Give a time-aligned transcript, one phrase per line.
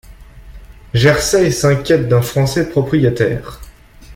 [0.95, 3.61] Jersey s’inquiète d’un français propriétaire.